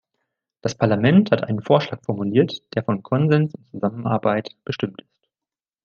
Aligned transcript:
Das 0.61 0.73
Parlament 0.73 1.29
hat 1.29 1.43
einen 1.43 1.61
Vorschlag 1.61 2.01
formuliert, 2.03 2.63
der 2.73 2.83
von 2.83 3.03
Konsens 3.03 3.53
und 3.53 3.69
Zusammenarbeit 3.69 4.49
bestimmt 4.65 4.99
ist. 4.99 5.29